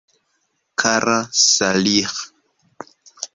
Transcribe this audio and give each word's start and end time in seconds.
Kara 0.83 1.17
Saliĥ. 1.41 2.15